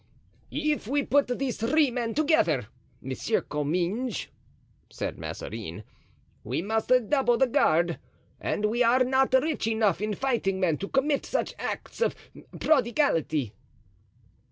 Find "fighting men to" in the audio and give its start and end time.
10.15-10.87